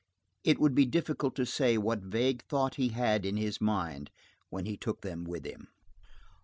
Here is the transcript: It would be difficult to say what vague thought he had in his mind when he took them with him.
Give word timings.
It 0.43 0.57
would 0.59 0.73
be 0.73 0.87
difficult 0.87 1.35
to 1.35 1.45
say 1.45 1.77
what 1.77 1.99
vague 2.01 2.41
thought 2.49 2.73
he 2.73 2.87
had 2.87 3.23
in 3.23 3.37
his 3.37 3.61
mind 3.61 4.09
when 4.49 4.65
he 4.65 4.75
took 4.75 5.01
them 5.01 5.23
with 5.25 5.45
him. 5.45 5.67